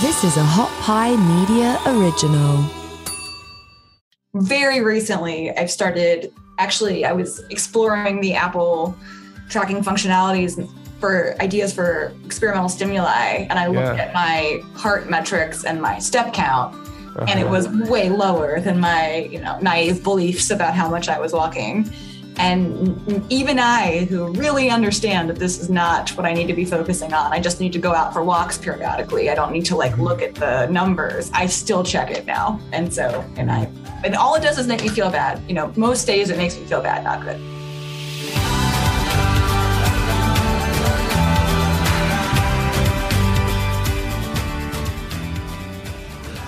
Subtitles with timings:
[0.00, 2.64] This is a Hot Pie Media original.
[4.34, 8.96] Very recently, I've started actually, I was exploring the Apple
[9.48, 10.68] tracking functionalities
[11.00, 13.46] for ideas for experimental stimuli.
[13.50, 14.04] And I looked Yeah.
[14.04, 16.74] at my heart metrics and my step count,
[17.26, 17.50] and it Uh-huh.
[17.52, 21.90] was way lower than my, you know, naive beliefs about how much I was walking.
[22.38, 26.64] And even I, who really understand that this is not what I need to be
[26.64, 29.28] focusing on, I just need to go out for walks periodically.
[29.28, 31.32] I don't need to like look at the numbers.
[31.34, 32.60] I still check it now.
[32.70, 33.68] And so, and I,
[34.04, 35.42] and all it does is make me feel bad.
[35.48, 37.40] You know, most days it makes me feel bad, not good.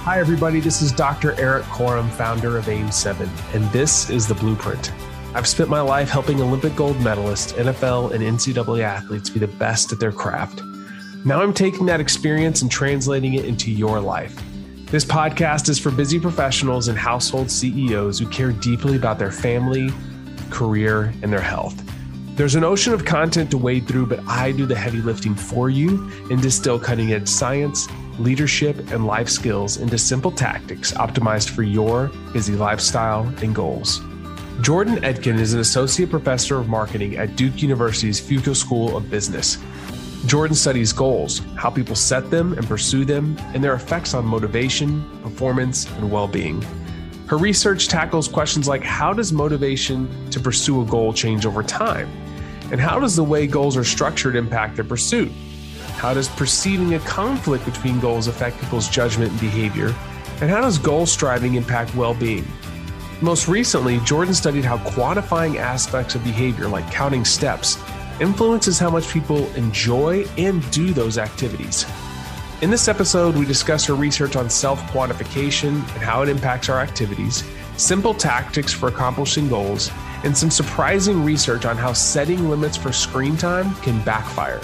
[0.04, 0.60] Hi, everybody.
[0.60, 1.32] This is Dr.
[1.32, 4.93] Erik Korem, founder of AIM7, and this is The Blueprint.
[5.33, 9.93] I've spent my life helping Olympic gold medalists, NFL, and NCAA athletes be the best
[9.93, 10.61] at their craft.
[11.25, 14.37] Now I'm taking that experience and translating it into your life.
[14.87, 19.91] This podcast is for busy professionals and household CEOs who care deeply about their family,
[20.51, 21.80] career, and their health.
[22.35, 25.71] There's an ocean of content to wade through, but I do the heavy lifting for
[25.71, 27.87] you and distill cutting edge science,
[28.19, 34.01] leadership, and life skills into simple tactics optimized for your busy lifestyle and goals.
[34.60, 39.57] Jordan Etkin is an associate professor of marketing at Duke University's Fuqua School of Business.
[40.26, 45.02] Jordan studies goals, how people set them and pursue them, and their effects on motivation,
[45.23, 46.60] performance, and well being.
[47.26, 52.10] Her research tackles questions like how does motivation to pursue a goal change over time?
[52.70, 55.32] And how does the way goals are structured impact their pursuit?
[55.96, 59.95] How does perceiving a conflict between goals affect people's judgment and behavior?
[60.42, 62.46] And how does goal striving impact well being?
[63.23, 67.76] Most recently, Jordan studied how quantifying aspects of behavior, like counting steps,
[68.19, 71.84] influences how much people enjoy and do those activities.
[72.62, 76.81] In this episode, we discuss her research on self quantification and how it impacts our
[76.81, 77.44] activities,
[77.76, 79.91] simple tactics for accomplishing goals,
[80.25, 84.62] and some surprising research on how setting limits for screen time can backfire.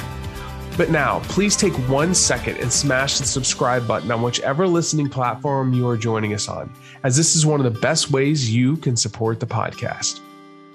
[0.76, 5.72] But now, please take one second and smash the subscribe button on whichever listening platform
[5.72, 6.70] you are joining us on,
[7.02, 10.20] as this is one of the best ways you can support the podcast.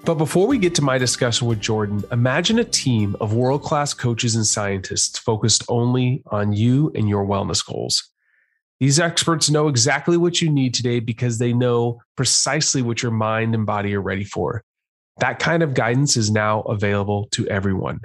[0.04, 3.94] But before we get to my discussion with Jordan, imagine a team of world class
[3.94, 8.10] coaches and scientists focused only on you and your wellness goals.
[8.80, 13.54] These experts know exactly what you need today because they know precisely what your mind
[13.54, 14.64] and body are ready for.
[15.18, 18.00] That kind of guidance is now available to everyone.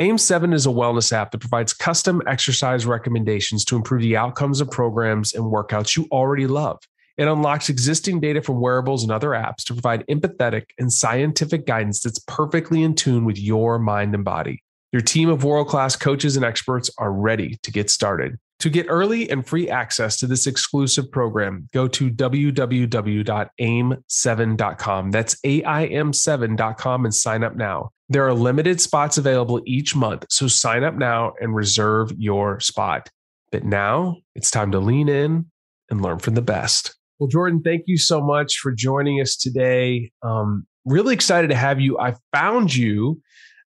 [0.00, 4.68] AIM7 is a wellness app that provides custom exercise recommendations to improve the outcomes of
[4.68, 6.80] programs and workouts you already love.
[7.16, 12.00] It unlocks existing data from wearables and other apps to provide empathetic and scientific guidance
[12.00, 14.64] that's perfectly in tune with your mind and body.
[14.92, 18.36] Your team of world class coaches and experts are ready to get started.
[18.60, 25.10] To get early and free access to this exclusive program, go to www.aim7.com.
[25.12, 27.90] That's AIM7.com and sign up now.
[28.08, 33.08] There are limited spots available each month, so sign up now and reserve your spot.
[33.50, 35.46] But now it's time to lean in
[35.90, 36.96] and learn from the best.
[37.18, 40.10] Well, Jordan, thank you so much for joining us today.
[40.22, 41.98] Um, really excited to have you.
[41.98, 43.20] I found you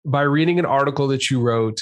[0.05, 1.81] by reading an article that you wrote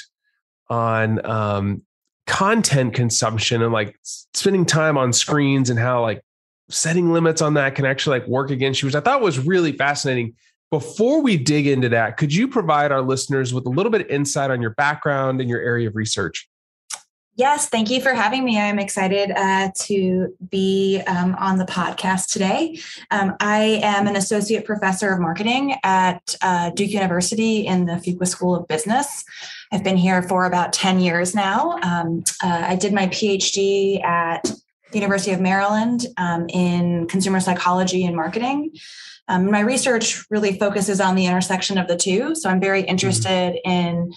[0.68, 1.82] on um,
[2.26, 6.22] content consumption and like spending time on screens and how like
[6.68, 9.72] setting limits on that can actually like work against you, which I thought was really
[9.72, 10.34] fascinating.
[10.72, 14.06] Before we dig into that, could you provide our listeners with a little bit of
[14.06, 16.48] insight on your background and your area of research?
[17.34, 18.58] Yes, thank you for having me.
[18.58, 22.80] I'm excited uh, to be um, on the podcast today.
[23.10, 28.26] Um, I am an associate professor of marketing at uh, Duke University in the Fuqua
[28.26, 29.26] School of Business.
[29.72, 31.78] I've been here for about 10 years now.
[31.82, 34.50] Um, uh, I did my PhD at
[34.90, 38.72] the University of Maryland um, in consumer psychology and marketing.
[39.28, 42.34] Um, my research really focuses on the intersection of the two.
[42.34, 44.12] So I'm very interested in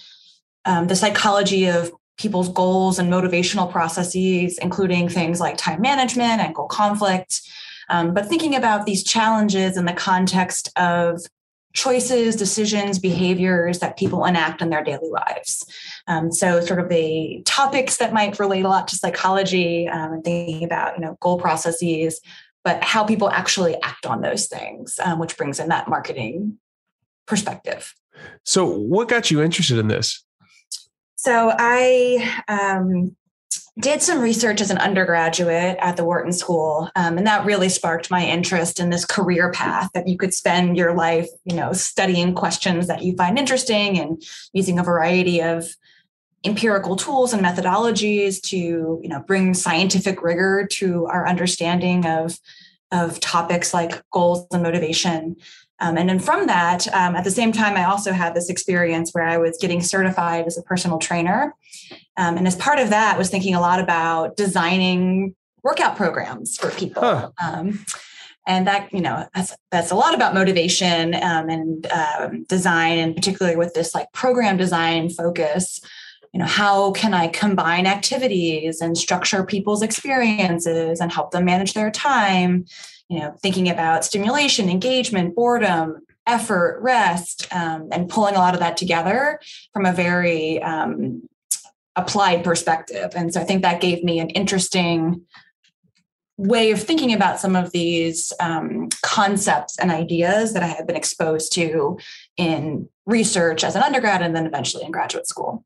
[0.65, 6.55] um, the psychology of people's goals and motivational processes, including things like time management and
[6.55, 7.41] goal conflict.
[7.89, 11.21] Um, but thinking about these challenges in the context of
[11.73, 15.65] choices, decisions, behaviors that people enact in their daily lives.
[16.07, 20.23] Um, so, sort of the topics that might relate a lot to psychology um, and
[20.23, 22.21] thinking about, you know, goal processes,
[22.65, 26.57] but how people actually act on those things, um, which brings in that marketing
[27.27, 27.93] perspective.
[28.43, 30.25] So, what got you interested in this?
[31.17, 33.15] So I um,
[33.79, 38.11] did some research as an undergraduate at the Wharton School, um, and that really sparked
[38.11, 42.35] my interest in this career path that you could spend your life, you know, studying
[42.35, 44.21] questions that you find interesting and
[44.53, 45.67] using a variety of
[46.45, 48.57] empirical tools and methodologies to
[49.01, 52.39] you know bring scientific rigor to our understanding of
[52.91, 55.35] of topics like goals and motivation.
[55.79, 59.11] Um, and then from that um, at the same time i also had this experience
[59.11, 61.53] where i was getting certified as a personal trainer.
[62.17, 66.69] Um, and as part of that was thinking a lot about designing workout programs for
[66.71, 67.01] people.
[67.03, 67.31] Huh.
[67.43, 67.85] Um,
[68.47, 73.15] and that you know that's, that's a lot about motivation um, and um, design and
[73.15, 75.81] particularly with this like program design focus
[76.35, 81.73] you know how can i combine activities and structure people's experiences and help them manage
[81.73, 82.65] their time?
[83.07, 88.59] You know thinking about stimulation engagement boredom effort rest um, and pulling a lot of
[88.59, 89.39] that together
[89.71, 91.21] from a very um,
[91.95, 93.13] applied perspective.
[93.15, 95.21] And so i think that gave me an interesting
[96.37, 100.97] way of thinking about some of these um, concepts and ideas that i had been
[100.97, 101.97] exposed to
[102.35, 105.63] in research as an undergrad and then eventually in graduate school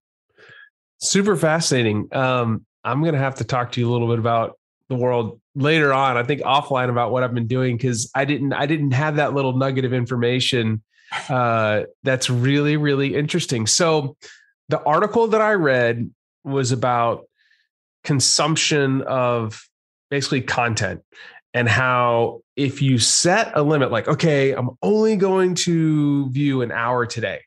[0.99, 2.07] Super fascinating.
[2.13, 4.57] Um, I'm going to have to talk to you a little bit about
[4.89, 6.17] the world later on.
[6.17, 9.33] I think offline about what I've been doing because I didn't I didn't have that
[9.33, 10.81] little nugget of information.
[11.27, 13.67] Uh, that's really really interesting.
[13.67, 14.17] So
[14.69, 16.09] the article that I read
[16.43, 17.25] was about
[18.03, 19.67] consumption of
[20.09, 21.01] basically content
[21.53, 26.71] and how if you set a limit like okay i'm only going to view an
[26.71, 27.41] hour today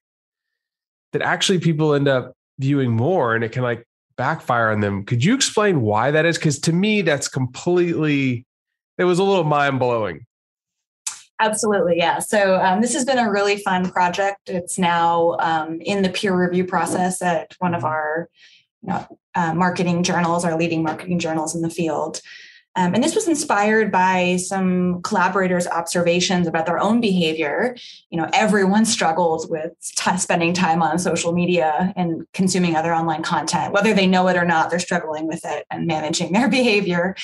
[1.13, 5.05] that actually people end up viewing more and it can like backfire on them.
[5.05, 6.39] Could you explain why that is?
[6.39, 8.47] Because to me, that's completely,
[8.99, 10.27] it was a little mind blowing.
[11.41, 12.21] Absolutely, yeah.
[12.21, 14.39] So um, this has been a really fun project.
[14.47, 18.29] It's now um, in the peer review process at one of our
[18.83, 22.21] you know, uh, marketing journals, our leading marketing journals in the field.
[22.75, 27.77] Um, and this was inspired by some collaborators' observations about their own behavior.
[28.09, 33.23] You know, everyone struggles with t- spending time on social media and consuming other online
[33.23, 34.71] content, whether they know it or not.
[34.71, 37.15] They're struggling with it and managing their behavior.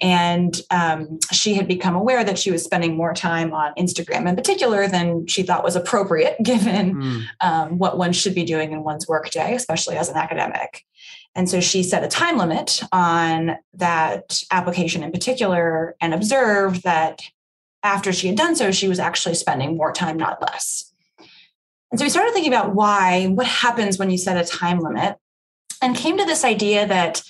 [0.00, 4.34] And um, she had become aware that she was spending more time on Instagram, in
[4.34, 7.24] particular, than she thought was appropriate, given mm.
[7.40, 10.84] um, what one should be doing in one's workday, especially as an academic.
[11.34, 17.22] And so she set a time limit on that application in particular and observed that
[17.82, 20.92] after she had done so, she was actually spending more time, not less.
[21.90, 25.16] And so we started thinking about why, what happens when you set a time limit,
[25.80, 27.22] and came to this idea that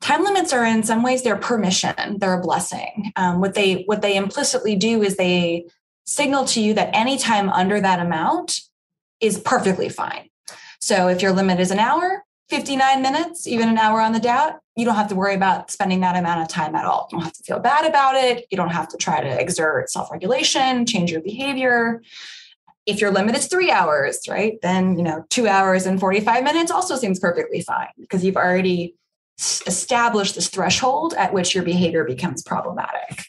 [0.00, 3.12] time limits are in some ways they're permission, they're a blessing.
[3.16, 5.64] Um, what they what they implicitly do is they
[6.04, 8.60] signal to you that any time under that amount
[9.20, 10.28] is perfectly fine.
[10.80, 14.60] So if your limit is an hour, 59 minutes, even an hour on the dot,
[14.76, 17.08] you don't have to worry about spending that amount of time at all.
[17.10, 18.46] You don't have to feel bad about it.
[18.50, 22.02] You don't have to try to exert self regulation, change your behavior.
[22.86, 26.70] If your limit is three hours, right, then, you know, two hours and 45 minutes
[26.70, 28.94] also seems perfectly fine because you've already
[29.38, 33.26] established this threshold at which your behavior becomes problematic.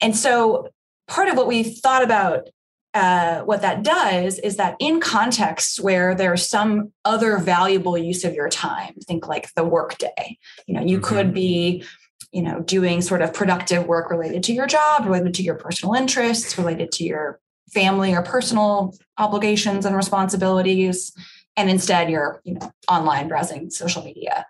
[0.00, 0.70] And so
[1.08, 2.48] part of what we thought about
[2.94, 8.34] uh, what that does is that in contexts where there's some other valuable use of
[8.34, 10.38] your time, think like the workday.
[10.66, 11.04] You know, you mm-hmm.
[11.04, 11.84] could be,
[12.32, 15.94] you know, doing sort of productive work related to your job, related to your personal
[15.94, 17.40] interests, related to your
[17.72, 21.12] family or personal obligations and responsibilities,
[21.56, 24.46] and instead you're, you know, online browsing social media.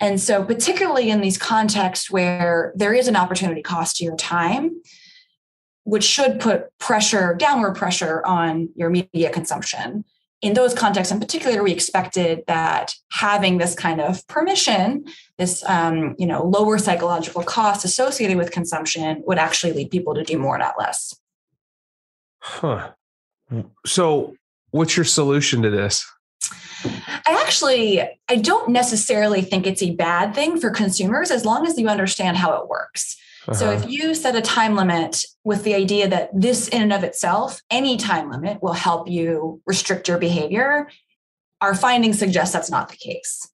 [0.00, 4.82] And so, particularly in these contexts where there is an opportunity cost to your time,
[5.84, 10.04] which should put pressure, downward pressure on your media consumption.
[10.42, 15.06] In those contexts, in particular, we expected that having this kind of permission,
[15.38, 20.22] this um, you know lower psychological cost associated with consumption, would actually lead people to
[20.22, 21.14] do more, not less.
[22.40, 22.90] Huh.
[23.86, 24.34] So,
[24.70, 26.04] what's your solution to this?
[26.84, 31.78] I actually I don't necessarily think it's a bad thing for consumers as long as
[31.78, 33.16] you understand how it works.
[33.46, 33.54] Uh-huh.
[33.54, 37.04] So if you set a time limit with the idea that this in and of
[37.04, 40.88] itself, any time limit will help you restrict your behavior,
[41.60, 43.50] our findings suggest that's not the case.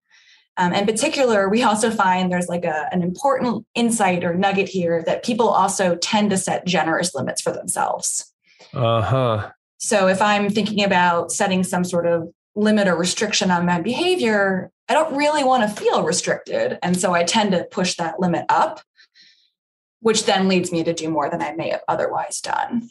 [0.56, 5.02] Um, in particular, we also find there's like a, an important insight or nugget here
[5.06, 8.32] that people also tend to set generous limits for themselves.
[8.74, 9.50] Uh huh.
[9.78, 14.70] So if I'm thinking about setting some sort of limit or restriction on my behavior,
[14.88, 16.78] I don't really want to feel restricted.
[16.82, 18.82] And so I tend to push that limit up
[20.00, 22.90] which then leads me to do more than I may have otherwise done.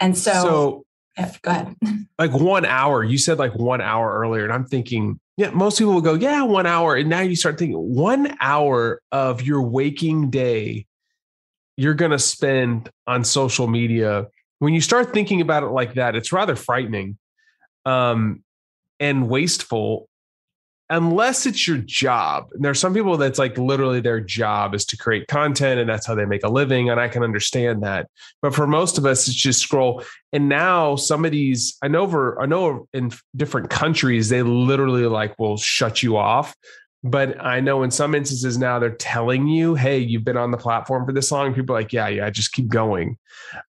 [0.00, 0.86] And so, so
[1.16, 1.76] if, go ahead.
[2.18, 5.94] Like one hour, you said like one hour earlier, and I'm thinking, yeah, most people
[5.94, 6.96] will go, yeah, one hour.
[6.96, 10.86] And now you start thinking, one hour of your waking day,
[11.76, 14.26] you're going to spend on social media.
[14.58, 17.18] When you start thinking about it like that, it's rather frightening
[17.84, 18.42] um,
[18.98, 20.07] and wasteful.
[20.90, 22.48] Unless it's your job.
[22.52, 25.88] And there are some people that's like literally their job is to create content and
[25.88, 26.88] that's how they make a living.
[26.88, 28.08] And I can understand that.
[28.40, 30.02] But for most of us, it's just scroll.
[30.32, 35.04] And now some of these, I know over, I know in different countries, they literally
[35.04, 36.54] like will shut you off.
[37.04, 40.56] But I know in some instances now they're telling you, hey, you've been on the
[40.56, 41.54] platform for this long.
[41.54, 43.18] People are like, yeah, yeah, just keep going.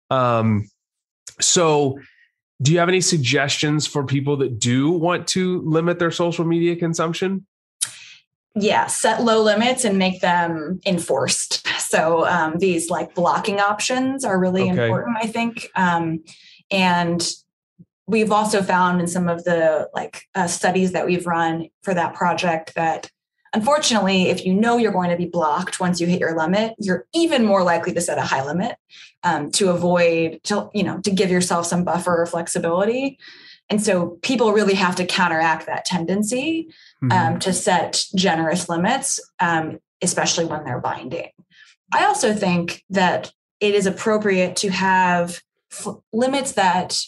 [0.09, 0.67] Um,
[1.39, 1.99] so
[2.61, 6.75] do you have any suggestions for people that do want to limit their social media
[6.75, 7.45] consumption?
[8.55, 11.65] Yeah, set low limits and make them enforced.
[11.89, 14.83] So um, these like blocking options are really okay.
[14.83, 15.67] important, I think.
[15.75, 16.23] Um,
[16.69, 17.27] and
[18.05, 22.13] we've also found in some of the like uh, studies that we've run for that
[22.13, 23.09] project that
[23.53, 27.07] Unfortunately, if you know you're going to be blocked once you hit your limit, you're
[27.13, 28.75] even more likely to set a high limit
[29.23, 33.17] um, to avoid, to, you know, to give yourself some buffer or flexibility.
[33.69, 36.69] And so people really have to counteract that tendency
[37.03, 37.11] mm-hmm.
[37.11, 41.29] um, to set generous limits, um, especially when they're binding.
[41.91, 45.41] I also think that it is appropriate to have
[45.71, 47.03] f- limits that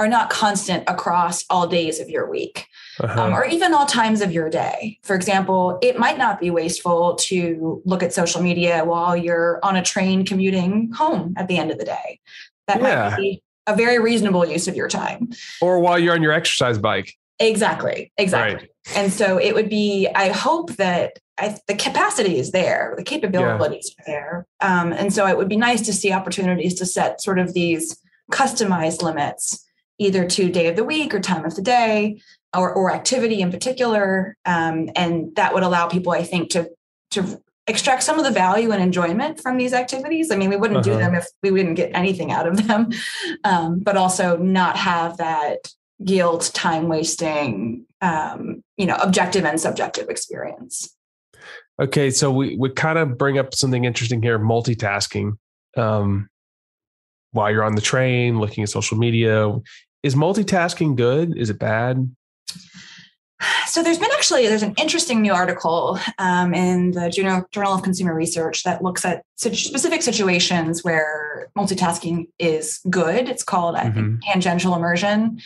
[0.00, 2.66] are not constant across all days of your week
[3.00, 3.20] uh-huh.
[3.20, 4.98] um, or even all times of your day.
[5.02, 9.76] For example, it might not be wasteful to look at social media while you're on
[9.76, 12.18] a train commuting home at the end of the day.
[12.66, 13.10] That yeah.
[13.10, 15.32] might be a very reasonable use of your time.
[15.60, 17.14] Or while you're on your exercise bike.
[17.38, 18.10] Exactly.
[18.16, 18.54] Exactly.
[18.54, 18.70] Right.
[18.96, 23.94] And so it would be, I hope that I, the capacity is there, the capabilities
[23.98, 24.02] yeah.
[24.02, 24.46] are there.
[24.62, 27.98] Um, and so it would be nice to see opportunities to set sort of these
[28.32, 29.66] customized limits
[30.00, 32.20] either to day of the week or time of the day
[32.56, 34.36] or, or activity in particular.
[34.46, 36.70] Um, and that would allow people, I think, to,
[37.12, 40.32] to extract some of the value and enjoyment from these activities.
[40.32, 40.96] I mean, we wouldn't uh-huh.
[40.96, 42.90] do them if we wouldn't get anything out of them,
[43.44, 45.68] um, but also not have that
[46.02, 50.96] guilt, time wasting, um, you know, objective and subjective experience.
[51.80, 55.38] Okay, so we we kind of bring up something interesting here: multitasking.
[55.76, 56.28] Um,
[57.32, 59.50] while you're on the train, looking at social media,
[60.02, 61.36] is multitasking good?
[61.36, 62.10] Is it bad?
[63.66, 68.14] So there's been actually there's an interesting new article um, in the Journal, of Consumer
[68.14, 73.28] Research that looks at specific situations where multitasking is good.
[73.28, 74.16] It's called I think mm-hmm.
[74.30, 75.40] tangential immersion.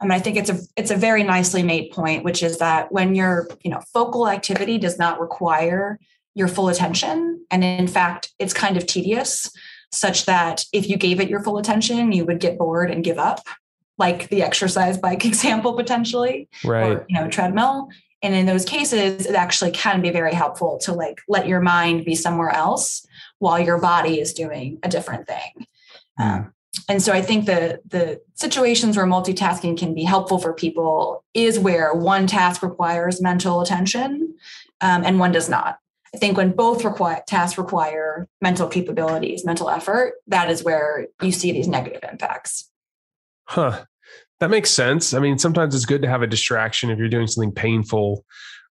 [0.00, 3.14] Um, I think it's a it's a very nicely made point, which is that when
[3.14, 5.98] your you know focal activity does not require
[6.34, 9.50] your full attention, and in fact it's kind of tedious,
[9.90, 13.18] such that if you gave it your full attention, you would get bored and give
[13.18, 13.40] up
[14.00, 16.92] like the exercise bike example potentially right.
[16.92, 17.88] or you know treadmill.
[18.22, 22.04] And in those cases it actually can be very helpful to like let your mind
[22.04, 23.06] be somewhere else
[23.38, 25.66] while your body is doing a different thing.
[26.18, 26.24] Mm.
[26.24, 26.54] um,
[26.88, 31.58] and so i think the the situations where multitasking can be helpful for people is
[31.58, 34.34] where one task requires mental attention
[34.80, 35.78] um, and one does not.
[36.14, 41.30] I think when both require tasks require mental capabilities mental effort that is where you
[41.30, 42.68] see these negative impacts.
[43.44, 43.84] Huh.
[44.40, 45.12] That makes sense.
[45.12, 48.24] I mean, sometimes it's good to have a distraction if you're doing something painful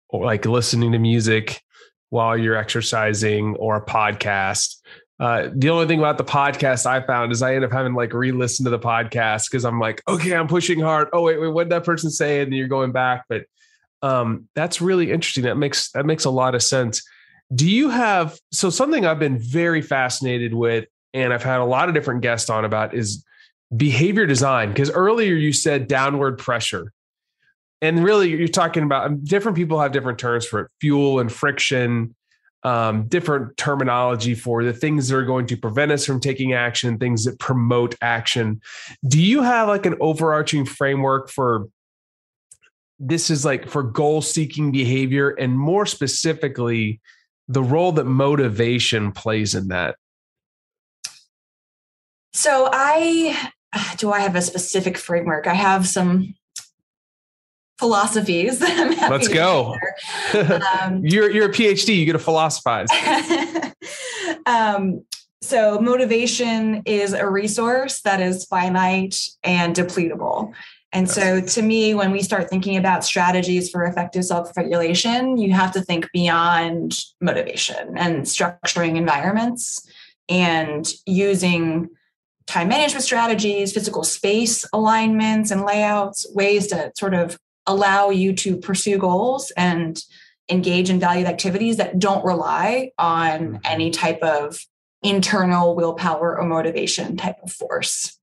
[0.10, 1.62] or like listening to music
[2.10, 4.76] while you're exercising or a podcast.
[5.20, 8.14] Uh, the only thing about the podcast I found is I end up having like
[8.14, 11.08] re-listen to the podcast because I'm like, okay, I'm pushing hard.
[11.14, 12.42] Oh wait, wait, what did that person say?
[12.42, 13.46] And you're going back, but
[14.02, 15.46] um, that's really interesting.
[15.46, 17.02] That makes that makes a lot of sense.
[17.54, 21.90] Do you have so something I've been very fascinated with, and I've had a lot
[21.90, 23.26] of different guests on about is
[23.76, 26.92] behavior design because earlier you said downward pressure.
[27.82, 31.32] And really you're talking about um, different people have different terms for it fuel and
[31.32, 32.16] friction
[32.66, 36.98] um, different terminology for the things that are going to prevent us from taking action
[36.98, 38.60] things that promote action.
[39.08, 41.68] Do you have like an overarching framework for
[42.98, 47.00] this is like for goal seeking behavior and more specifically
[47.48, 49.98] the role that motivation plays in that?
[52.34, 53.52] So I
[53.98, 55.48] do I have a specific framework?
[55.48, 56.36] I have some
[57.80, 58.62] philosophies.
[58.62, 59.76] Let's go.
[60.34, 61.98] Um, you're you're a PhD.
[61.98, 62.88] You get to philosophize.
[64.46, 65.06] um,
[65.42, 70.54] so motivation is a resource that is finite and depletable.
[70.92, 75.54] And so, to me, when we start thinking about strategies for effective self regulation, you
[75.54, 79.88] have to think beyond motivation and structuring environments
[80.30, 81.90] and using
[82.48, 87.38] time management strategies, physical space alignments and layouts, ways to sort of
[87.68, 90.04] allow you to pursue goals and
[90.50, 93.56] engage in valued activities that don't rely on mm-hmm.
[93.66, 94.60] any type of
[95.02, 98.18] internal willpower or motivation type of force.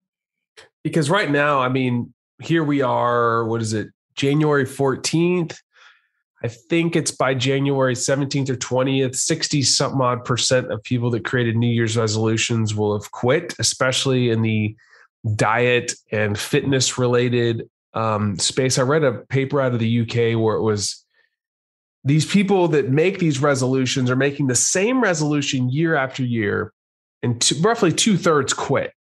[0.85, 5.57] Because right now, I mean, here we are, what is it, January 14th?
[6.45, 11.25] I think it's by January 17th or 20th, 60 something odd percent of people that
[11.25, 14.75] created New Year's resolutions will have quit, especially in the
[15.37, 18.79] diet and fitness related um, space.
[18.79, 21.05] I read a paper out of the UK where it was
[22.05, 26.73] these people that make these resolutions are making the same resolution year after year,
[27.23, 28.93] and roughly two thirds quit.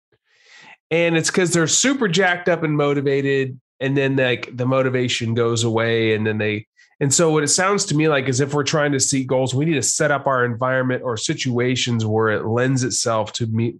[0.91, 5.65] And it's because they're super jacked up and motivated, and then like the motivation goes
[5.65, 6.67] away, and then they
[7.01, 9.55] and so what it sounds to me like is if we're trying to seek goals,
[9.55, 13.77] we need to set up our environment or situations where it lends itself to meet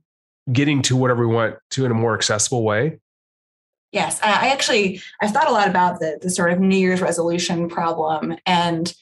[0.51, 2.99] getting to whatever we want to in a more accessible way.
[3.93, 7.69] Yes, I actually I've thought a lot about the the sort of New Year's resolution
[7.69, 8.93] problem and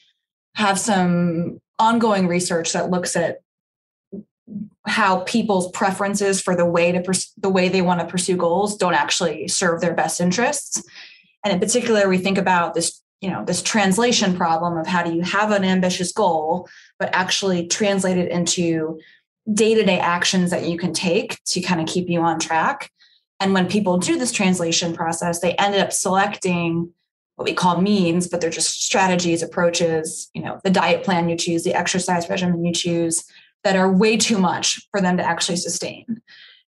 [0.55, 3.37] have some ongoing research that looks at
[4.85, 8.95] how people's preferences for the way to the way they want to pursue goals don't
[8.95, 10.83] actually serve their best interests.
[11.45, 15.13] And in particular, we think about this you know this translation problem of how do
[15.13, 18.99] you have an ambitious goal but actually translate it into
[19.51, 22.91] day-to-day actions that you can take to kind of keep you on track.
[23.39, 26.93] And when people do this translation process they ended up selecting
[27.35, 31.37] what we call means but they're just strategies approaches you know the diet plan you
[31.37, 33.23] choose the exercise regimen you choose
[33.63, 36.21] that are way too much for them to actually sustain.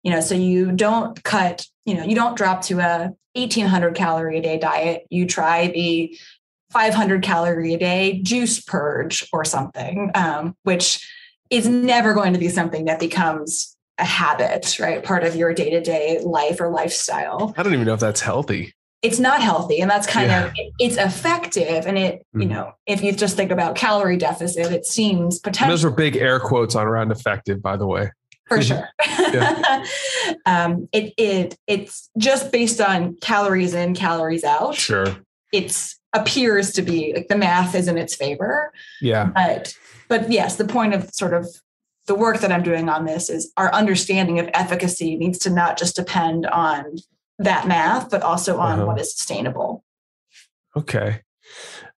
[0.03, 4.39] You know so you don't cut you know you don't drop to a 1800 calorie
[4.39, 5.07] a day diet.
[5.11, 6.19] You try the
[6.71, 11.07] 500 calorie a day juice purge or something, um, which
[11.51, 15.05] is never going to be something that becomes a habit, right?
[15.05, 17.55] Part of your day to day life or lifestyle.
[17.57, 18.75] I don't even know if that's healthy.
[19.03, 19.81] It's not healthy.
[19.81, 20.47] And that's kind yeah.
[20.47, 21.87] of, it's effective.
[21.87, 22.43] And it, mm-hmm.
[22.43, 25.71] you know, if you just think about calorie deficit, it seems potential.
[25.71, 28.11] Those are big air quotes on around effective, by the way.
[28.49, 28.89] For sure.
[30.47, 34.75] um, it, it, it's just based on calories in, calories out.
[34.75, 35.07] Sure.
[35.53, 38.73] It's appears to be like the math is in its favor.
[39.01, 39.27] Yeah.
[39.27, 39.77] But
[40.09, 41.47] but yes, the point of sort of
[42.07, 45.79] the work that I'm doing on this is our understanding of efficacy needs to not
[45.79, 46.97] just depend on
[47.39, 48.87] that math, but also on uh-huh.
[48.87, 49.85] what is sustainable.
[50.77, 51.21] Okay.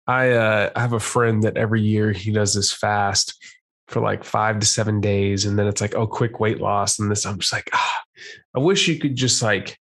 [0.07, 3.33] I uh, I have a friend that every year he does this fast
[3.87, 7.11] for like five to seven days, and then it's like, oh, quick weight loss, and
[7.11, 7.25] this.
[7.25, 8.01] I'm just like, ah,
[8.55, 9.77] I wish you could just like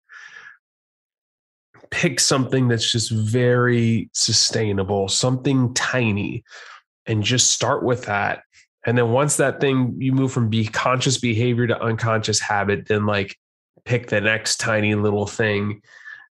[1.91, 6.43] pick something that's just very sustainable, something tiny,
[7.06, 8.43] and just start with that.
[8.86, 13.06] And then once that thing, you move from be conscious behavior to unconscious habit, then
[13.06, 13.38] like
[13.86, 15.82] pick the next tiny little thing.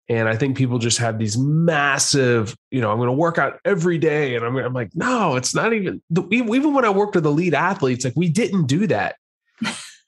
[0.09, 3.59] And I think people just have these massive, you know, I'm going to work out
[3.63, 4.35] every day.
[4.35, 8.03] And I'm, I'm like, no, it's not even, even when I worked with elite athletes,
[8.03, 9.15] like we didn't do that.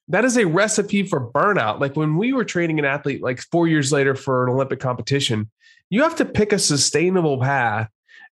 [0.08, 1.80] That is a recipe for burnout.
[1.80, 5.50] Like when we were training an athlete, like four years later for an Olympic competition,
[5.89, 7.89] you have to pick a sustainable path.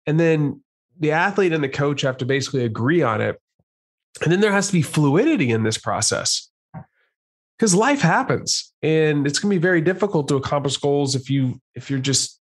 [0.06, 0.62] And then
[0.98, 3.40] the athlete and the coach have to basically agree on it.
[4.22, 6.50] And then there has to be fluidity in this process
[7.56, 11.60] because life happens and it's going to be very difficult to accomplish goals if you
[11.74, 12.40] if you're just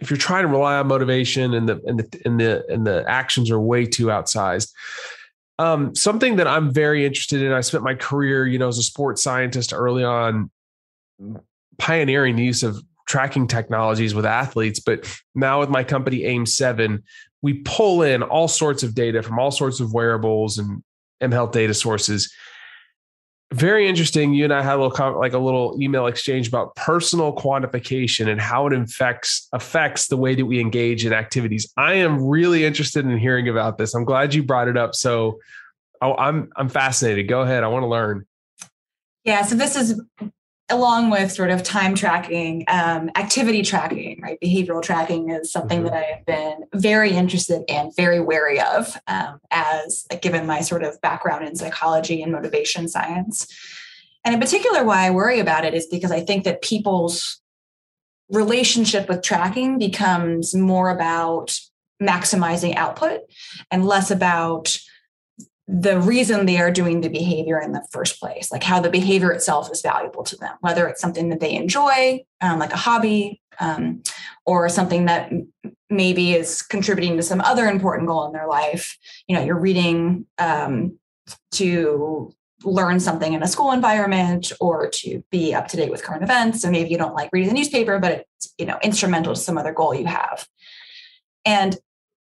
[0.00, 3.04] if you're trying to rely on motivation and the and the and the and the
[3.08, 4.72] actions are way too outsized
[5.58, 7.52] um, something that I'm very interested in.
[7.52, 10.50] I spent my career, you know, as a sports scientist early on,
[11.78, 14.80] pioneering the use of tracking technologies with athletes.
[14.80, 17.02] But now with my company AIM Seven,
[17.42, 20.82] we pull in all sorts of data from all sorts of wearables and
[21.20, 22.32] M Health data sources
[23.52, 24.34] very interesting.
[24.34, 28.40] You and I had a little like a little email exchange about personal quantification and
[28.40, 31.72] how it affects affects the way that we engage in activities.
[31.76, 33.94] I am really interested in hearing about this.
[33.94, 34.94] I'm glad you brought it up.
[34.94, 35.38] So
[36.02, 37.26] oh, I'm I'm fascinated.
[37.28, 37.64] Go ahead.
[37.64, 38.26] I want to learn.
[39.24, 39.42] Yeah.
[39.42, 40.00] So this is
[40.70, 44.38] along with sort of time tracking, um, activity tracking, right?
[44.42, 45.94] Behavioral tracking is something mm-hmm.
[45.94, 50.60] that I have been very interested in, very wary of, um, as like, given my
[50.60, 53.46] sort of background in psychology and motivation science.
[54.24, 57.40] And in particular, why I worry about it is because I think that people's
[58.30, 61.58] relationship with tracking becomes more about
[62.02, 63.22] maximizing output
[63.70, 64.76] and less about
[65.70, 69.30] the reason they are doing the behavior in the first place, like how the behavior
[69.30, 73.42] itself is valuable to them, whether it's something that they enjoy, um, like a hobby,
[73.60, 74.02] um,
[74.46, 75.30] or something that
[75.90, 78.96] maybe is contributing to some other important goal in their life.
[79.26, 80.98] You know, you're reading um,
[81.52, 82.32] to
[82.64, 86.62] learn something in a school environment or to be up to date with current events.
[86.62, 89.58] So maybe you don't like reading the newspaper, but it's you know instrumental to some
[89.58, 90.46] other goal you have.
[91.44, 91.76] And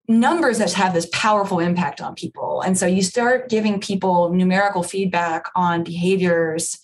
[0.08, 2.62] numbers that have this powerful impact on people.
[2.62, 6.80] And so you start giving people numerical feedback on behaviors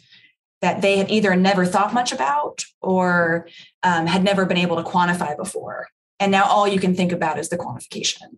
[0.62, 3.48] that they had either never thought much about or
[3.84, 5.88] um, had never been able to quantify before.
[6.20, 8.38] And now all you can think about is the quantification.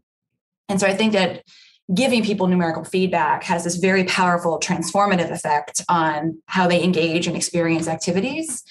[0.69, 1.43] And so I think that
[1.93, 7.35] giving people numerical feedback has this very powerful transformative effect on how they engage and
[7.35, 8.63] experience activities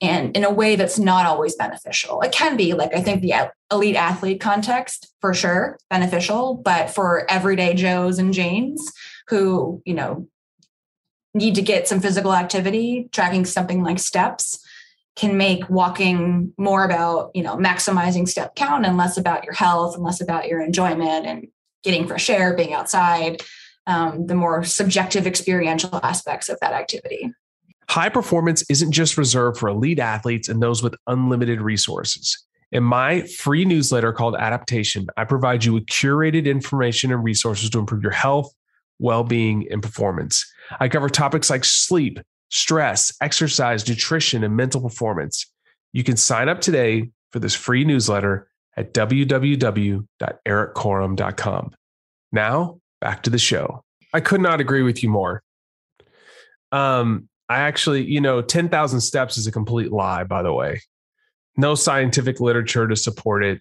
[0.00, 2.20] and in a way that's not always beneficial.
[2.22, 3.34] It can be like I think the
[3.70, 8.92] elite athlete context for sure beneficial, but for everyday Joes and Janes
[9.28, 10.26] who, you know,
[11.34, 14.58] need to get some physical activity, tracking something like steps
[15.16, 19.94] can make walking more about, you know, maximizing step count and less about your health
[19.94, 21.48] and less about your enjoyment and
[21.82, 23.42] getting fresh air, being outside,
[23.86, 27.32] um, the more subjective experiential aspects of that activity.
[27.90, 32.40] High performance isn't just reserved for elite athletes and those with unlimited resources.
[32.70, 37.80] In my free newsletter called Adaptation, I provide you with curated information and resources to
[37.80, 38.54] improve your health,
[39.00, 40.48] well being, and performance.
[40.78, 45.52] I cover topics like sleep, stress, exercise, nutrition, and mental performance.
[45.92, 51.70] You can sign up today for this free newsletter at www.erikkorem.com.
[52.30, 53.82] Now, back to the show.
[54.14, 55.42] I could not agree with you more.
[56.70, 60.82] Um, I actually, you know, 10,000 steps is a complete lie, by the way.
[61.56, 63.60] No scientific literature to support it.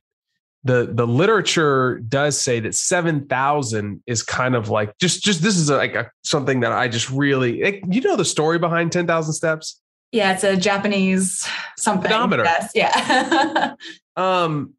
[0.64, 5.72] The the literature does say that 7,000 is kind of like just just this is
[5.72, 9.82] like a, something that I just really it, you know the story behind 10,000 steps?
[10.12, 11.48] Yeah, it's a Japanese
[11.78, 12.12] something.
[12.12, 12.44] Pedometer.
[12.44, 13.76] Yes, yeah.
[14.18, 14.74] um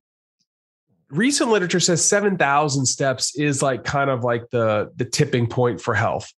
[1.08, 5.94] recent literature says 7,000 steps is like kind of like the the tipping point for
[5.94, 6.30] health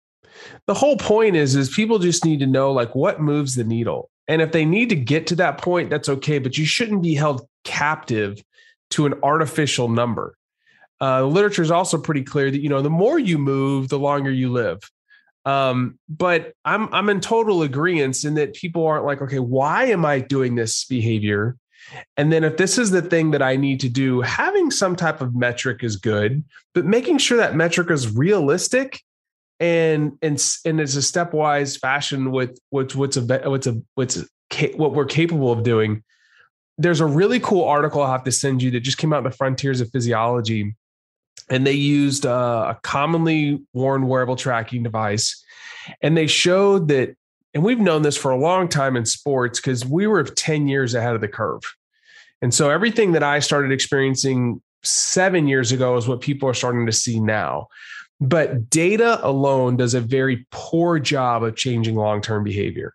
[0.67, 4.11] the whole point is is people just need to know like what moves the needle.
[4.29, 7.15] And if they need to get to that point that's okay but you shouldn't be
[7.15, 8.43] held captive
[8.91, 10.37] to an artificial number.
[11.01, 13.99] Uh, the literature is also pretty clear that you know the more you move the
[13.99, 14.79] longer you live.
[15.47, 20.05] Um, but i'm i'm in total agreement in that people aren't like okay why am
[20.05, 21.57] i doing this behavior?
[22.17, 25.21] And then if this is the thing that I need to do, having some type
[25.21, 29.03] of metric is good, but making sure that metric is realistic
[29.61, 34.25] and and and it's a stepwise fashion with what's what's a what's a what's a,
[34.77, 36.03] what we're capable of doing.
[36.79, 39.25] There's a really cool article I have to send you that just came out in
[39.25, 40.75] the Frontiers of Physiology,
[41.51, 45.45] and they used uh, a commonly worn wearable tracking device,
[46.03, 47.15] and they showed that.
[47.53, 50.95] And we've known this for a long time in sports because we were 10 years
[50.95, 51.63] ahead of the curve.
[52.41, 56.87] And so everything that I started experiencing seven years ago is what people are starting
[56.87, 57.67] to see now.
[58.21, 62.95] But data alone does a very poor job of changing long term behavior.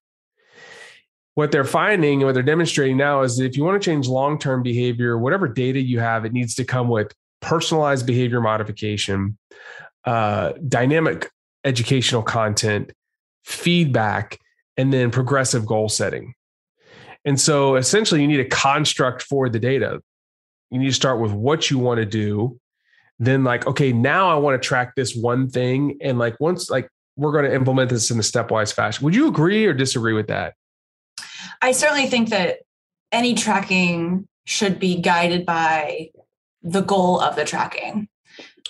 [1.34, 4.08] What they're finding and what they're demonstrating now is that if you want to change
[4.08, 9.38] long term behavior, whatever data you have, it needs to come with personalized behavior modification,
[10.06, 11.30] uh, dynamic
[11.66, 12.92] educational content,
[13.44, 14.40] feedback,
[14.78, 16.36] and then progressive goal setting.
[17.26, 20.02] And so essentially, you need a construct for the data.
[20.70, 22.60] You need to start with what you want to do
[23.20, 26.90] then like okay now i want to track this one thing and like once like
[27.18, 30.28] we're going to implement this in a stepwise fashion would you agree or disagree with
[30.28, 30.54] that
[31.62, 32.60] i certainly think that
[33.12, 36.10] any tracking should be guided by
[36.62, 38.08] the goal of the tracking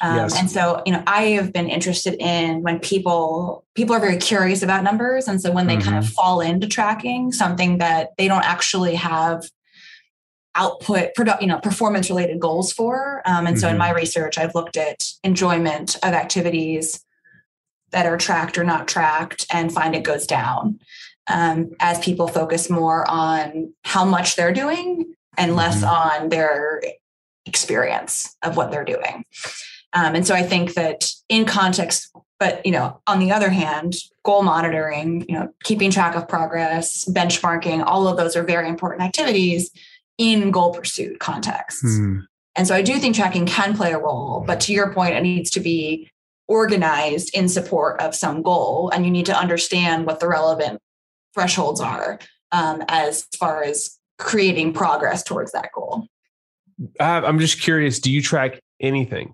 [0.02, 0.38] um, yes.
[0.38, 4.62] and so you know i have been interested in when people people are very curious
[4.62, 5.86] about numbers and so when they mm-hmm.
[5.86, 6.14] kind of mm-hmm.
[6.14, 9.44] fall into tracking something that they don't actually have
[10.56, 13.76] output product you know performance related goals for um, and so mm-hmm.
[13.76, 17.04] in my research i've looked at enjoyment of activities
[17.92, 20.80] that are tracked or not tracked and find it goes down
[21.28, 26.24] um, as people focus more on how much they're doing and less mm-hmm.
[26.24, 26.82] on their
[27.46, 29.26] experience of what they're doing
[29.94, 33.96] um, and so i think that in context but you know on the other hand
[34.24, 39.04] goal monitoring you know keeping track of progress benchmarking all of those are very important
[39.04, 39.70] activities
[40.18, 41.98] in goal pursuit contexts.
[41.98, 42.20] Hmm.
[42.56, 45.24] And so I do think tracking can play a role, but to your point, it
[45.24, 46.10] needs to be
[46.48, 48.90] organized in support of some goal.
[48.94, 50.80] And you need to understand what the relevant
[51.34, 52.20] thresholds are
[52.52, 56.08] um, as far as creating progress towards that goal.
[57.00, 59.34] I'm just curious, do you track anything?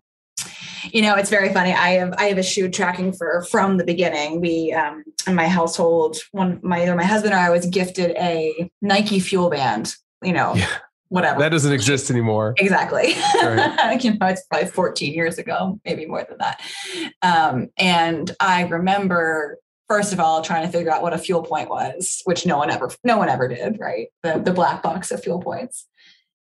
[0.91, 1.73] You know, it's very funny.
[1.73, 4.41] I have I have eschewed tracking for from the beginning.
[4.41, 8.69] We um in my household, one my either my husband or I was gifted a
[8.81, 10.67] Nike FuelBand you know, yeah.
[11.09, 11.39] whatever.
[11.39, 12.55] That doesn't exist anymore.
[12.57, 13.13] Exactly.
[13.41, 13.97] Right.
[14.03, 16.61] you know, it's probably 14 years ago, maybe more than that.
[17.21, 19.57] Um, and I remember
[19.87, 22.71] first of all trying to figure out what a fuel point was, which no one
[22.71, 24.07] ever no one ever did, right?
[24.23, 25.87] The the black box of fuel points.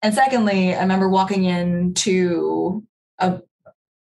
[0.02, 2.84] And secondly, I remember walking into
[3.18, 3.40] a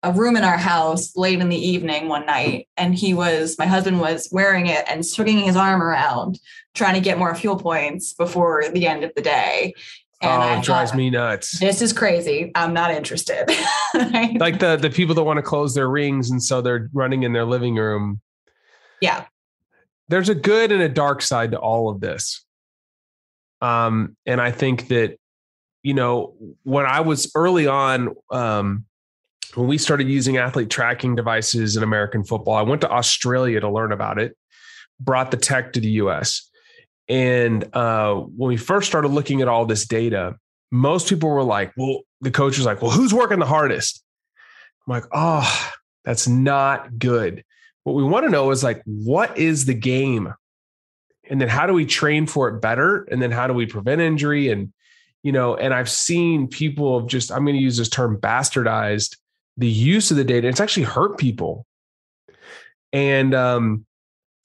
[0.06, 3.65] a room in our house late in the evening one night and he was my
[3.65, 6.39] husband was wearing it and swinging his arm around
[6.76, 9.74] trying to get more fuel points before the end of the day
[10.22, 11.60] And oh, it drives thought, me nuts.
[11.60, 12.52] This is crazy.
[12.54, 13.48] I'm not interested.
[14.39, 17.34] like the the people that want to close their rings and so they're running in
[17.34, 18.22] their living room.
[19.02, 19.26] Yeah.
[20.08, 22.46] There's a good and a dark side to all of this.
[23.60, 25.18] Um, and I think that,
[25.82, 28.86] you know, when I was early on, um,
[29.56, 33.70] when we started using athlete tracking devices in American football, I went to Australia to
[33.70, 34.36] learn about it,
[35.00, 36.50] brought the tech to the US.
[37.08, 40.36] And uh, when we first started looking at all this data,
[40.72, 44.04] most people were like, well, the coach was like, well, who's working the hardest?
[44.88, 45.72] I'm like, oh,
[46.04, 47.44] that's not good.
[47.84, 50.34] What we want to know is like, what is the game?
[51.30, 53.04] And then how do we train for it better?
[53.12, 54.50] And then how do we prevent injury?
[54.50, 54.74] And,
[55.24, 59.18] you know, and I've seen people have just, I'm going to use this term bastardized
[59.58, 60.48] the use of the data.
[60.48, 61.65] It's actually hurt people.
[62.91, 63.86] And um,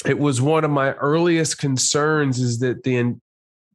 [0.07, 3.17] it was one of my earliest concerns is that the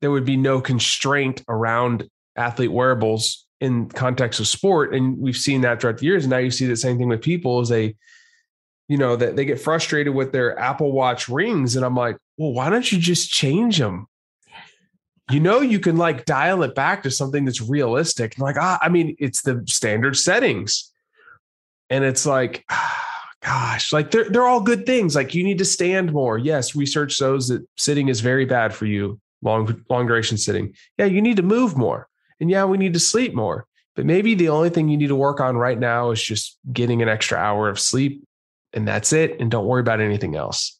[0.01, 4.93] there would be no constraint around athlete wearables in context of sport.
[4.93, 6.25] And we've seen that throughout the years.
[6.25, 7.95] And now you see the same thing with people as they
[8.87, 11.75] you know that they get frustrated with their apple watch rings.
[11.75, 14.07] And i'm like well why don't you just change them
[15.31, 18.35] you know you can like dial it back to something that's realistic.
[18.35, 20.91] And like ah, i mean it's the standard settings
[21.89, 22.65] and it's like
[23.41, 25.15] gosh like they're, they're all good things.
[25.15, 26.37] Like you need to stand more.
[26.37, 30.73] Yes research shows that sitting is very bad for you long long duration sitting.
[30.97, 32.07] Yeah you need to move more.
[32.39, 33.67] And yeah we need to sleep more.
[33.95, 37.01] But maybe the only thing you need to work on right now is just getting
[37.01, 38.25] an extra hour of sleep
[38.73, 40.79] and that's it and don't worry about anything else.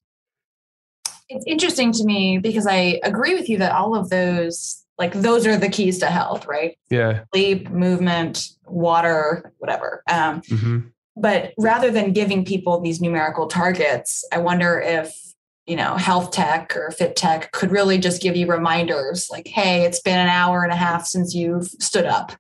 [1.29, 5.45] It's interesting to me because i agree with you that all of those like those
[5.45, 6.77] are the keys to health right?
[6.89, 7.23] Yeah.
[7.33, 10.03] Sleep movement water whatever.
[10.09, 10.79] Um, mm-hmm.
[11.15, 15.25] But rather than giving people these numerical targets i wonder if
[15.65, 19.83] you know health tech or fit tech could really just give you reminders like hey
[19.83, 22.31] it's been an hour and a half since you've stood up.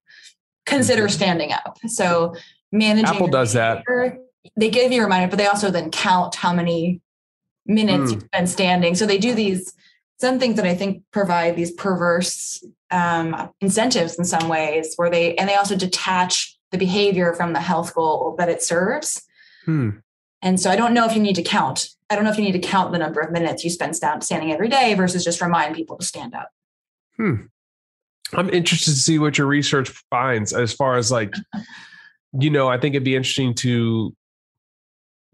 [0.65, 1.77] Consider standing up.
[1.85, 2.35] So
[2.71, 3.83] managing apple does that.
[4.57, 7.01] they give you a reminder but they also then count how many
[7.65, 8.15] minutes mm.
[8.15, 8.95] you've been standing.
[8.95, 9.73] So they do these
[10.19, 15.35] some things that i think provide these perverse um, incentives in some ways where they
[15.35, 19.23] and they also detach the behavior from the health goal that it serves
[19.65, 19.91] hmm.
[20.41, 22.43] and so i don't know if you need to count I don't know if you
[22.43, 25.75] need to count the number of minutes you spend standing every day versus just remind
[25.75, 26.51] people to stand up.
[27.17, 27.35] Hmm.
[28.33, 31.33] I'm interested to see what your research finds as far as like,
[32.39, 34.15] you know, I think it'd be interesting to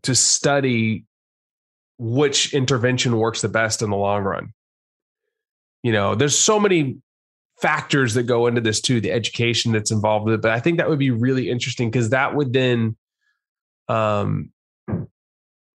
[0.03, 1.05] to study
[1.99, 4.53] which intervention works the best in the long run.
[5.83, 6.97] You know, there's so many
[7.61, 10.41] factors that go into this too, the education that's involved with it.
[10.41, 12.95] But I think that would be really interesting because that would then
[13.87, 14.51] um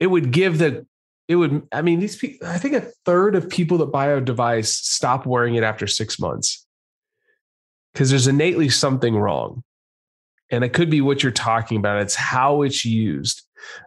[0.01, 0.87] it would give the
[1.29, 4.21] it would i mean these people i think a third of people that buy a
[4.21, 6.67] device stop wearing it after six months
[7.93, 9.63] because there's innately something wrong
[10.51, 13.43] and it could be what you're talking about it's how it's used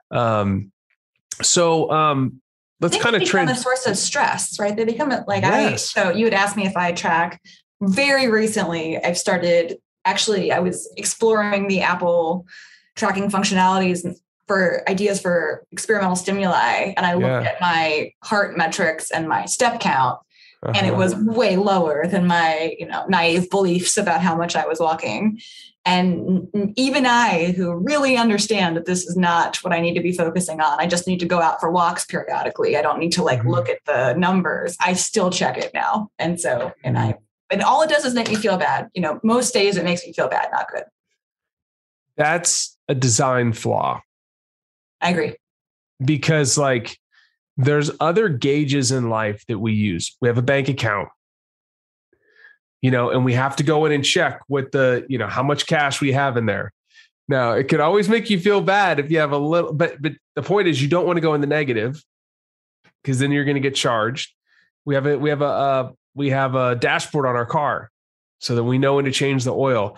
[0.10, 0.72] um,
[1.44, 2.42] so um,
[2.82, 5.96] let's kind of trend a source of stress right they become like yes.
[5.96, 7.40] i so you would ask me if i track
[7.82, 12.46] very recently i've started actually i was exploring the apple
[12.96, 14.06] tracking functionalities
[14.48, 17.52] for ideas for experimental stimuli and I looked yeah.
[17.52, 20.20] at my heart metrics and my step count
[20.64, 20.74] uh-huh.
[20.76, 21.00] and it uh-huh.
[21.00, 25.40] was way lower than my, you know, naive beliefs about how much I was walking.
[25.86, 30.12] And even I, who really understand that this is not what I need to be
[30.12, 32.76] focusing on, I just need to go out for walks periodically.
[32.76, 33.52] I don't need to like mm-hmm.
[33.52, 34.76] look at the numbers.
[34.82, 36.10] I still check it now.
[36.20, 37.16] And so, and I,
[37.50, 38.90] and all it does is make me feel bad.
[38.94, 40.84] You know, most days it makes me feel bad, not good.
[42.16, 44.02] That's a design flaw.
[45.02, 45.36] I agree.
[46.04, 46.98] Because like
[47.58, 50.16] there's other gauges in life that we use.
[50.22, 51.10] We have a bank account.
[52.82, 55.42] You know, and we have to go in and check what the, you know, how
[55.42, 56.72] much cash we have in there.
[57.28, 60.14] Now, it could always make you feel bad if you have a little but but
[60.36, 62.02] the point is you don't want to go in the negative
[63.02, 64.34] because then you're going to get charged.
[64.86, 67.92] We have a we have a uh, we have a dashboard on our car
[68.40, 69.98] so that we know when to change the oil.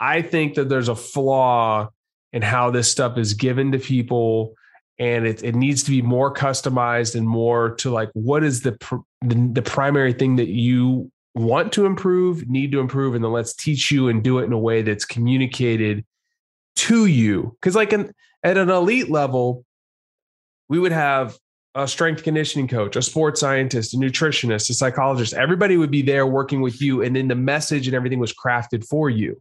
[0.00, 1.88] I think that there's a flaw
[2.32, 4.54] in how this stuff is given to people
[4.98, 8.72] and it, it needs to be more customized and more to like what is the,
[8.72, 13.32] pr- the, the primary thing that you want to improve need to improve and then
[13.32, 16.04] let's teach you and do it in a way that's communicated
[16.74, 19.64] to you because like an, at an elite level
[20.68, 21.36] we would have
[21.76, 26.26] a strength conditioning coach a sports scientist a nutritionist a psychologist everybody would be there
[26.26, 29.40] working with you and then the message and everything was crafted for you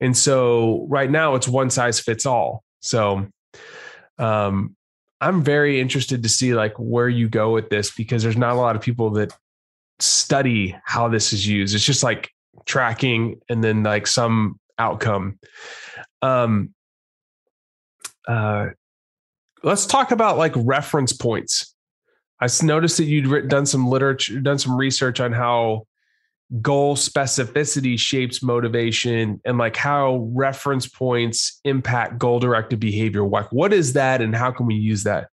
[0.00, 2.62] and so right now it's one size fits all.
[2.80, 3.26] So
[4.18, 4.76] um,
[5.20, 8.60] I'm very interested to see like where you go with this because there's not a
[8.60, 9.32] lot of people that
[9.98, 11.74] study how this is used.
[11.74, 12.30] It's just like
[12.66, 15.38] tracking and then like some outcome.
[16.20, 16.74] Um,
[18.28, 18.68] uh,
[19.66, 21.74] let's talk about like reference points.
[22.40, 25.86] I noticed that you'd done some literature, done some research on how
[26.62, 33.24] goal specificity shapes motivation and like how reference points impact goal directed behavior.
[33.24, 35.28] What, what is that and how can we use that?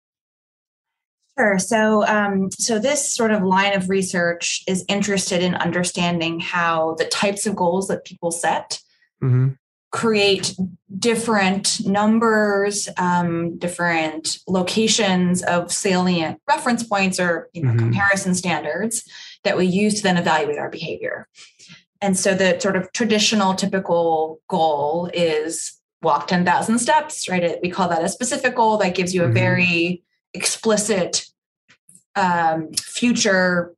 [1.39, 1.59] Sure.
[1.59, 7.07] So, um, so this sort of line of research is interested in understanding how the
[7.07, 8.81] types of goals that people set
[9.23, 9.51] mm-hmm.
[9.91, 10.55] Create
[10.99, 17.79] different numbers, um, different locations of salient reference points or you know, mm-hmm.
[17.79, 19.09] comparison standards
[19.45, 21.27] that we use to then evaluate our behavior.
[22.01, 27.59] And so, the sort of traditional, typical goal is walk 10,000 steps, right?
[27.61, 29.35] We call that a specific goal that gives you a mm-hmm.
[29.35, 30.03] very
[30.35, 31.27] explicit
[32.15, 33.75] um, future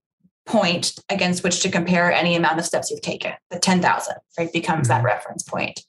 [0.47, 3.33] point against which to compare any amount of steps you've taken.
[3.51, 4.99] The 10,000, right, becomes mm-hmm.
[4.99, 5.81] that reference point.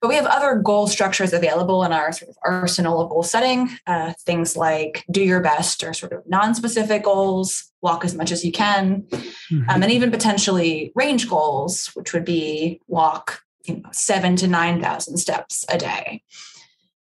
[0.00, 3.68] But we have other goal structures available in our sort of arsenal of goal setting.
[3.86, 8.44] Uh, things like do your best or sort of non-specific goals, walk as much as
[8.44, 9.68] you can, mm-hmm.
[9.68, 14.80] um, and even potentially range goals, which would be walk you know, seven to nine
[14.80, 16.22] thousand steps a day.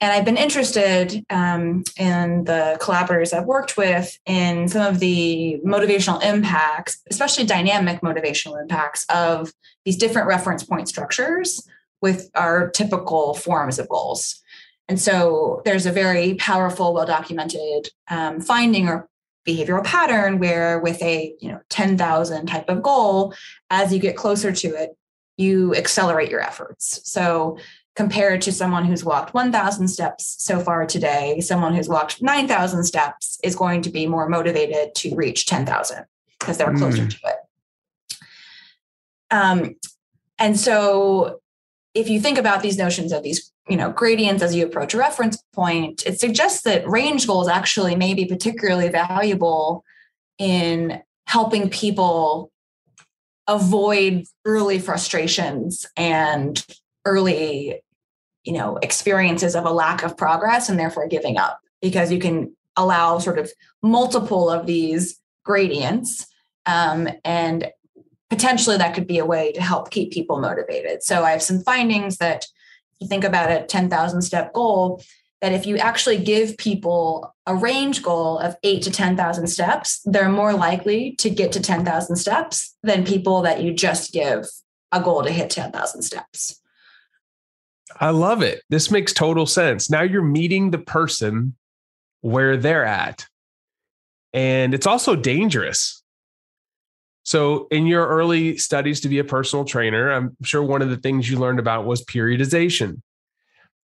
[0.02, 5.60] And I've been interested um, in the collaborators I've worked with in some of the
[5.66, 9.54] motivational impacts, especially dynamic motivational impacts of
[9.86, 11.68] these different reference point structures
[12.06, 14.40] with our typical forms of goals.
[14.88, 19.10] And so there's a very powerful, well documented um, finding or
[19.48, 23.34] behavioral pattern where with a you know 10,000 type of goal,
[23.72, 24.92] as you get closer to it,
[25.36, 27.02] you accelerate your efforts.
[27.12, 27.58] So
[27.96, 33.40] compared to someone who's walked 1,000 steps so far today, someone who's walked 9,000 steps
[33.44, 36.06] is going to be more motivated to reach 10,000
[36.40, 37.10] because they're closer mm.
[37.10, 38.18] to it.
[39.32, 39.76] Um,
[40.38, 41.42] and so
[41.96, 44.98] if you think about these notions of these you know gradients as you approach a
[44.98, 49.84] reference point it suggests that range goals actually may be particularly valuable
[50.38, 52.52] in helping people
[53.48, 56.66] avoid early frustrations and
[57.06, 57.82] early
[58.44, 62.56] you know experiences of a lack of progress and therefore giving up because you can
[62.76, 66.28] allow sort of multiple of these gradients
[66.66, 67.72] um, and
[68.30, 71.62] potentially that could be a way to help keep people motivated so i have some
[71.62, 75.02] findings that if you think about a 10000 step goal
[75.42, 80.30] that if you actually give people a range goal of 8 to 10,000 steps they're
[80.30, 84.48] more likely to get to 10,000 steps than people that you just give
[84.92, 86.62] a goal to hit 10,000 steps
[88.00, 88.62] I love it.
[88.70, 89.90] This makes total sense.
[89.90, 91.56] Now you're meeting the person
[92.22, 93.28] where they're at.
[94.34, 96.04] And it's also dangerous.
[97.26, 100.98] So, in your early studies to be a personal trainer, I'm sure one of the
[100.98, 103.02] things you learned about was periodization.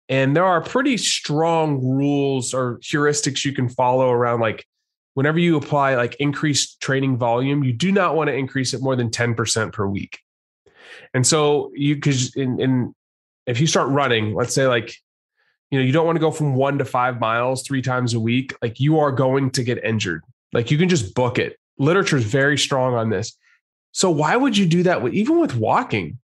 [0.08, 4.66] And there are pretty strong rules or heuristics you can follow around like
[5.16, 8.96] whenever you apply like increased training volume, you do not want to increase it more
[8.96, 10.20] than 10% per week.
[11.14, 12.96] And so you because in, in
[13.48, 14.96] if you start running, let's say like,
[15.72, 18.20] you know, you don't want to go from one to five miles three times a
[18.20, 20.22] week, like you are going to get injured.
[20.54, 21.58] Like you can just book it.
[21.78, 23.38] Literature is very strong on this.
[23.92, 26.20] So why would you do that with even with walking?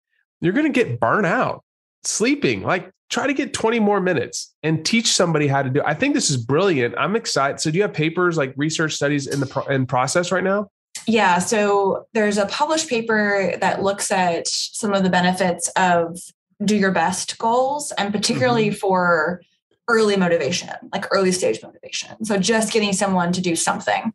[0.41, 1.63] You're going to get burnt out.
[2.03, 5.79] Sleeping, like try to get 20 more minutes and teach somebody how to do.
[5.79, 5.85] It.
[5.85, 6.95] I think this is brilliant.
[6.97, 7.59] I'm excited.
[7.59, 10.69] So do you have papers like research studies in the pro- in process right now?
[11.05, 16.19] Yeah, so there's a published paper that looks at some of the benefits of
[16.65, 18.75] do your best goals and particularly mm-hmm.
[18.75, 19.41] for
[19.87, 24.13] early motivation like early stage motivation so just getting someone to do something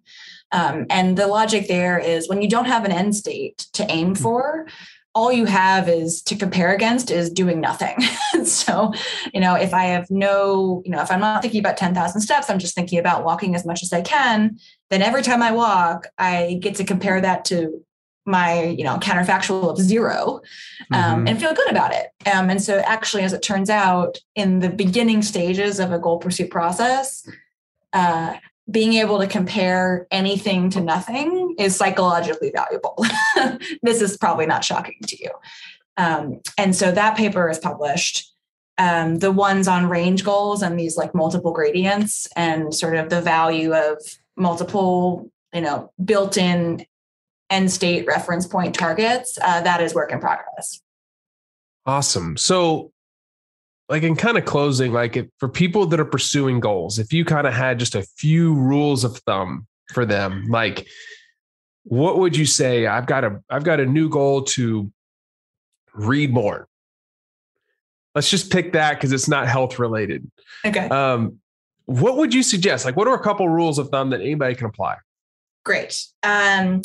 [0.52, 4.14] um, and the logic there is when you don't have an end state to aim
[4.14, 4.22] mm-hmm.
[4.22, 4.66] for
[5.14, 8.00] all you have is to compare against is doing nothing.
[8.44, 8.92] so,
[9.34, 12.48] you know, if I have no, you know, if I'm not thinking about 10,000 steps,
[12.48, 14.58] I'm just thinking about walking as much as I can,
[14.90, 17.84] then every time I walk, I get to compare that to
[18.24, 20.40] my you know counterfactual of zero
[20.92, 21.28] um, mm-hmm.
[21.28, 22.08] and feel good about it.
[22.32, 26.18] Um, and so actually as it turns out in the beginning stages of a goal
[26.18, 27.26] pursuit process
[27.92, 28.36] uh,
[28.70, 33.04] being able to compare anything to nothing is psychologically valuable.
[33.82, 35.30] This is probably not shocking to you.
[35.96, 38.32] Um, and so that paper is published
[38.78, 43.20] um, the ones on range goals and these like multiple gradients and sort of the
[43.20, 43.98] value of
[44.36, 46.86] multiple you know built in
[47.52, 50.80] end state reference point targets, uh, that is work in progress.
[51.86, 52.36] Awesome.
[52.36, 52.92] So,
[53.88, 57.24] like in kind of closing, like if, for people that are pursuing goals, if you
[57.24, 60.86] kind of had just a few rules of thumb for them, like
[61.84, 62.86] what would you say?
[62.86, 64.90] I've got a I've got a new goal to
[65.94, 66.68] read more.
[68.14, 70.30] Let's just pick that because it's not health related.
[70.64, 70.88] Okay.
[70.88, 71.38] Um,
[71.86, 72.84] what would you suggest?
[72.84, 74.96] Like, what are a couple rules of thumb that anybody can apply?
[75.64, 76.04] Great.
[76.22, 76.82] Um,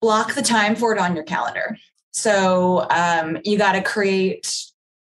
[0.00, 1.76] block the time for it on your calendar.
[2.12, 4.54] So um, you got to create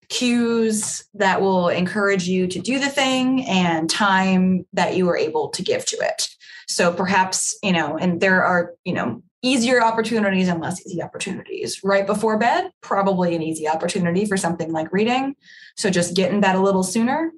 [0.09, 5.49] cues that will encourage you to do the thing and time that you are able
[5.51, 6.29] to give to it.
[6.67, 11.85] So perhaps, you know, and there are, you know, easier opportunities and less easy opportunities.
[11.85, 15.37] Right before bed, probably an easy opportunity for something like reading.
[15.77, 17.31] So just get in bed a little sooner.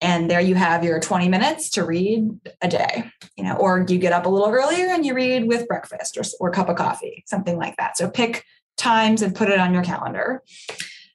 [0.00, 2.28] And there you have your 20 minutes to read
[2.60, 5.66] a day, you know, or you get up a little earlier and you read with
[5.66, 7.96] breakfast or, or cup of coffee, something like that.
[7.96, 8.44] So pick
[8.76, 10.42] times and put it on your calendar.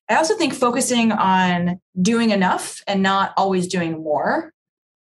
[0.10, 4.52] I also think focusing on doing enough and not always doing more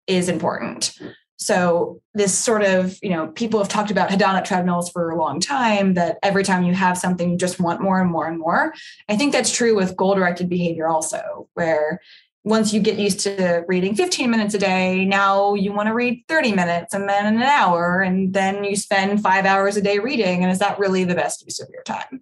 [0.07, 0.93] is important.
[1.37, 5.41] So this sort of, you know, people have talked about hedonic treadmills for a long
[5.41, 8.73] time that every time you have something, you just want more and more and more.
[9.09, 11.99] I think that's true with goal directed behavior also, where
[12.43, 16.23] once you get used to reading 15 minutes a day, now you want to read
[16.27, 20.43] 30 minutes and then an hour, and then you spend five hours a day reading.
[20.43, 22.21] And is that really the best use of your time?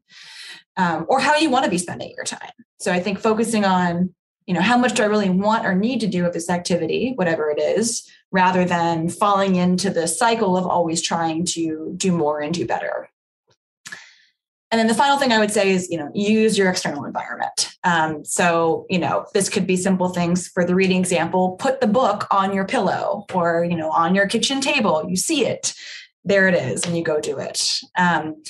[0.77, 2.51] Um, or how you want to be spending your time?
[2.79, 4.13] So I think focusing on,
[4.45, 7.13] you know, how much do I really want or need to do with this activity,
[7.15, 12.41] whatever it is, rather than falling into the cycle of always trying to do more
[12.41, 13.09] and do better.
[14.71, 17.75] And then the final thing I would say is, you know, use your external environment.
[17.83, 21.57] Um, so, you know, this could be simple things for the reading example.
[21.59, 25.05] Put the book on your pillow or, you know, on your kitchen table.
[25.09, 25.73] You see it,
[26.23, 27.81] there it is, and you go do it.
[27.97, 28.41] Um,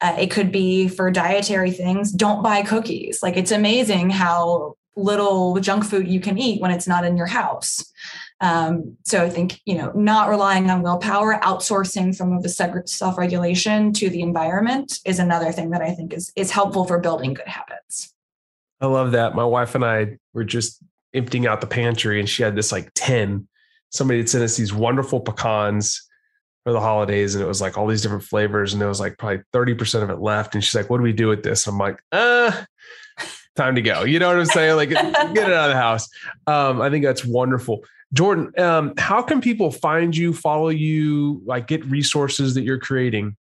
[0.00, 2.10] uh, it could be for dietary things.
[2.10, 3.22] Don't buy cookies.
[3.22, 7.26] Like it's amazing how little junk food you can eat when it's not in your
[7.26, 7.92] house.
[8.40, 13.92] Um, so I think you know, not relying on willpower, outsourcing some of the self-regulation
[13.94, 17.48] to the environment is another thing that I think is is helpful for building good
[17.48, 18.12] habits.
[18.80, 19.34] I love that.
[19.34, 20.82] My wife and I were just
[21.14, 23.48] emptying out the pantry, and she had this like tin.
[23.90, 26.06] Somebody had sent us these wonderful pecans
[26.64, 29.16] for the holidays, and it was like all these different flavors, and there was like
[29.16, 30.54] probably thirty percent of it left.
[30.54, 32.52] And she's like, "What do we do with this?" I'm like, "Uh."
[33.54, 34.02] Time to go.
[34.02, 34.76] You know what I'm saying?
[34.76, 36.10] Like, get it out of the house.
[36.46, 37.82] Um, I think that's wonderful.
[38.16, 43.36] Jordan, um, how can people find you, follow you, like get resources that you're creating?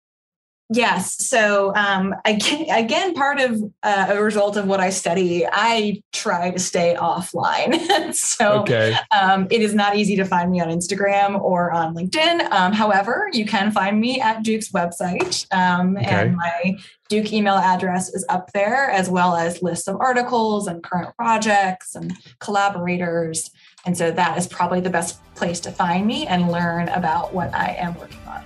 [0.73, 1.27] Yes.
[1.27, 6.51] So um, again, again, part of uh, a result of what I study, I try
[6.51, 8.13] to stay offline.
[8.13, 8.95] so okay.
[9.11, 12.49] um, it is not easy to find me on Instagram or on LinkedIn.
[12.51, 16.05] Um, however, you can find me at Duke's website, um, okay.
[16.07, 16.77] and my
[17.09, 21.95] Duke email address is up there, as well as lists of articles and current projects
[21.95, 23.51] and collaborators.
[23.85, 27.53] And so that is probably the best place to find me and learn about what
[27.53, 28.41] I am working on.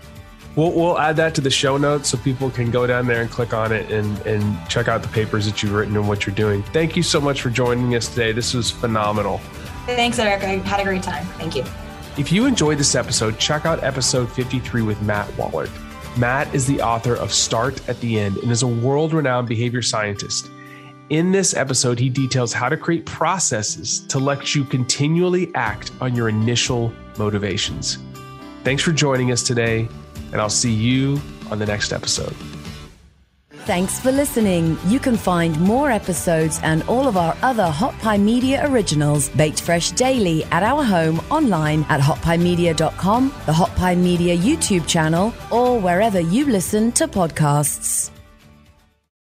[0.56, 3.30] We'll, we'll add that to the show notes so people can go down there and
[3.30, 6.36] click on it and, and check out the papers that you've written and what you're
[6.36, 6.64] doing.
[6.64, 8.32] Thank you so much for joining us today.
[8.32, 9.40] This was phenomenal.
[9.86, 10.44] Thanks, Erik.
[10.44, 11.26] I had a great time.
[11.38, 11.64] Thank you.
[12.18, 15.70] If you enjoyed this episode, check out episode 53 with Matt Wallaert.
[16.18, 19.82] Matt is the author of Start at the End and is a world renowned behavior
[19.82, 20.50] scientist.
[21.10, 26.16] In this episode, he details how to create processes to let you continually act on
[26.16, 27.98] your initial motivations.
[28.64, 29.90] Thanks for joining us today
[30.36, 32.36] and I'll see you on the next episode.
[33.64, 34.78] Thanks for listening.
[34.86, 39.62] You can find more episodes and all of our other Hot Pie Media originals baked
[39.62, 45.80] fresh daily at our home online at hotpiemedia.com, the Hot Pie Media YouTube channel, or
[45.80, 48.12] wherever you listen to podcasts.